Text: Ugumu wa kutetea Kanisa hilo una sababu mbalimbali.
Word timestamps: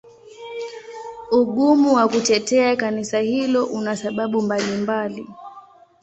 Ugumu 1.31 1.93
wa 1.93 2.07
kutetea 2.07 2.75
Kanisa 2.75 3.19
hilo 3.19 3.65
una 3.65 3.95
sababu 3.97 4.41
mbalimbali. 4.41 5.27